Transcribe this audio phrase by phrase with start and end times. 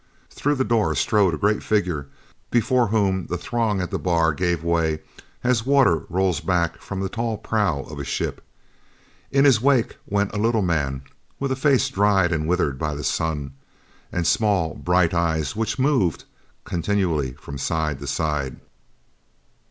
[0.31, 2.07] Through the door strode a great figure
[2.49, 5.01] before whom the throng at the bar gave way
[5.43, 8.43] as water rolls back from the tall prow of a ship.
[9.29, 11.03] In his wake went a little man
[11.39, 13.53] with a face dried and withered by the sun
[14.11, 16.23] and small bright eyes which moved
[16.65, 18.59] continually from side to side.